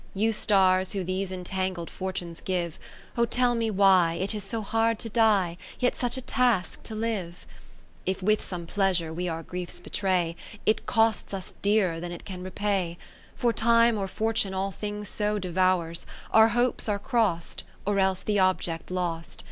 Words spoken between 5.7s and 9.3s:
Yet such a task to live? If with some pleasure we